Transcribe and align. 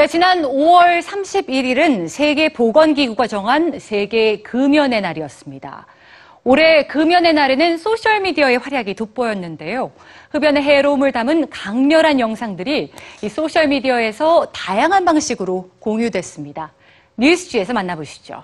네, 0.00 0.06
지난 0.06 0.40
5월 0.44 1.02
31일은 1.02 2.08
세계보건기구가 2.08 3.26
정한 3.26 3.78
세계 3.78 4.40
금연의 4.40 5.02
날이었습니다. 5.02 5.86
올해 6.42 6.86
금연의 6.86 7.34
날에는 7.34 7.76
소셜미디어의 7.76 8.56
활약이 8.56 8.94
돋보였는데요. 8.94 9.92
흡연의 10.30 10.62
해로움을 10.62 11.12
담은 11.12 11.50
강렬한 11.50 12.18
영상들이 12.18 12.90
이 13.20 13.28
소셜미디어에서 13.28 14.46
다양한 14.54 15.04
방식으로 15.04 15.68
공유됐습니다. 15.80 16.72
뉴스G에서 17.16 17.74
만나보시죠. 17.74 18.42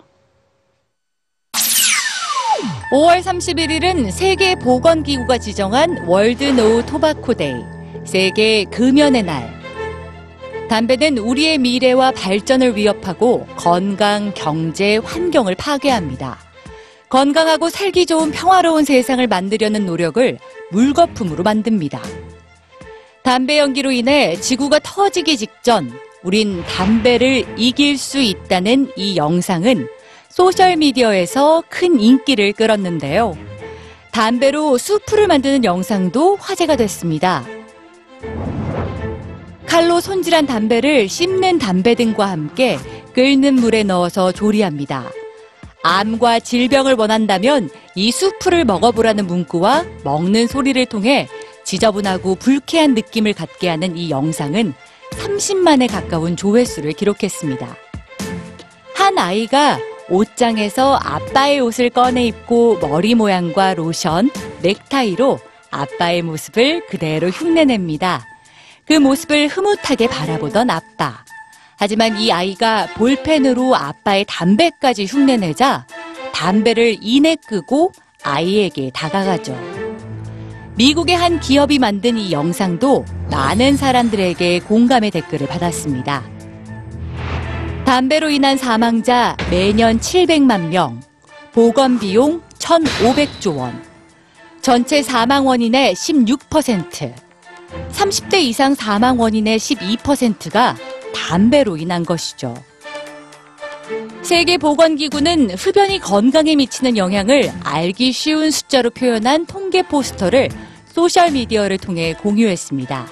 5월 2.92 3.22
31일은 3.22 4.10
세계보건기구가 4.10 5.38
지정한 5.38 6.04
World 6.06 6.44
No 6.44 6.84
Tobacco 6.84 7.32
Day, 7.32 7.54
세계 8.04 8.64
금연의 8.64 9.22
날. 9.22 9.65
담배는 10.68 11.18
우리의 11.18 11.58
미래와 11.58 12.10
발전을 12.10 12.76
위협하고 12.76 13.46
건강, 13.56 14.32
경제, 14.34 14.96
환경을 14.96 15.54
파괴합니다. 15.54 16.38
건강하고 17.08 17.70
살기 17.70 18.06
좋은 18.06 18.32
평화로운 18.32 18.84
세상을 18.84 19.24
만들려는 19.26 19.86
노력을 19.86 20.38
물거품으로 20.72 21.44
만듭니다. 21.44 22.02
담배 23.22 23.58
연기로 23.58 23.92
인해 23.92 24.36
지구가 24.40 24.80
터지기 24.80 25.36
직전 25.36 25.92
우린 26.22 26.64
담배를 26.64 27.44
이길 27.56 27.96
수 27.96 28.18
있다는 28.20 28.90
이 28.96 29.16
영상은 29.16 29.88
소셜미디어에서 30.30 31.62
큰 31.68 32.00
인기를 32.00 32.52
끌었는데요. 32.52 33.36
담배로 34.10 34.78
수프를 34.78 35.28
만드는 35.28 35.64
영상도 35.64 36.36
화제가 36.36 36.76
됐습니다. 36.76 37.44
칼로 39.76 40.00
손질한 40.00 40.46
담배를 40.46 41.06
씹는 41.06 41.58
담배 41.58 41.94
등과 41.94 42.30
함께 42.30 42.78
끓는 43.12 43.56
물에 43.56 43.82
넣어서 43.82 44.32
조리합니다. 44.32 45.04
암과 45.82 46.40
질병을 46.40 46.94
원한다면 46.94 47.68
이 47.94 48.10
수프를 48.10 48.64
먹어보라는 48.64 49.26
문구와 49.26 49.84
먹는 50.02 50.46
소리를 50.46 50.86
통해 50.86 51.28
지저분하고 51.64 52.36
불쾌한 52.36 52.94
느낌을 52.94 53.34
갖게 53.34 53.68
하는 53.68 53.98
이 53.98 54.08
영상은 54.08 54.72
30만에 55.10 55.90
가까운 55.90 56.36
조회수를 56.36 56.94
기록했습니다. 56.94 57.76
한 58.94 59.18
아이가 59.18 59.78
옷장에서 60.08 60.94
아빠의 60.94 61.60
옷을 61.60 61.90
꺼내 61.90 62.24
입고 62.28 62.78
머리 62.78 63.14
모양과 63.14 63.74
로션, 63.74 64.30
넥타이로 64.62 65.38
아빠의 65.70 66.22
모습을 66.22 66.86
그대로 66.86 67.28
흉내냅니다. 67.28 68.24
그 68.86 68.94
모습을 68.94 69.48
흐뭇하게 69.48 70.06
바라보던 70.08 70.70
아빠. 70.70 71.24
하지만 71.76 72.18
이 72.18 72.32
아이가 72.32 72.86
볼펜으로 72.94 73.74
아빠의 73.74 74.24
담배까지 74.28 75.06
흉내내자 75.06 75.86
담배를 76.32 76.96
이내 77.00 77.36
끄고 77.36 77.92
아이에게 78.22 78.90
다가가죠. 78.94 79.58
미국의 80.76 81.16
한 81.16 81.40
기업이 81.40 81.78
만든 81.78 82.16
이 82.16 82.32
영상도 82.32 83.04
많은 83.30 83.76
사람들에게 83.76 84.60
공감의 84.60 85.10
댓글을 85.10 85.46
받았습니다. 85.46 86.22
담배로 87.84 88.30
인한 88.30 88.56
사망자 88.56 89.36
매년 89.50 89.98
700만 89.98 90.68
명, 90.68 91.00
보건 91.52 91.98
비용 91.98 92.42
1,500조 92.58 93.56
원, 93.56 93.82
전체 94.60 95.02
사망 95.02 95.46
원인의 95.46 95.94
16%, 95.94 97.25
30대 97.92 98.40
이상 98.42 98.74
사망 98.74 99.18
원인의 99.18 99.58
12%가 99.58 100.76
담배로 101.14 101.76
인한 101.76 102.04
것이죠. 102.04 102.54
세계보건기구는 104.22 105.50
흡연이 105.50 105.98
건강에 106.00 106.56
미치는 106.56 106.96
영향을 106.96 107.52
알기 107.62 108.12
쉬운 108.12 108.50
숫자로 108.50 108.90
표현한 108.90 109.46
통계 109.46 109.82
포스터를 109.82 110.48
소셜미디어를 110.86 111.78
통해 111.78 112.14
공유했습니다. 112.14 113.06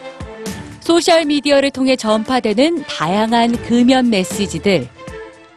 소셜미디어를 0.81 1.71
통해 1.71 1.97
전파되는 1.97 2.85
다양한 2.85 3.63
금연 3.63 4.11
메시지들, 4.11 4.89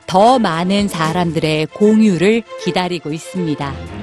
더 0.06 0.40
많은 0.40 0.88
사람들의 0.88 1.68
공유를 1.68 2.44
기다리고 2.64 3.12
있습니다. 3.12 3.97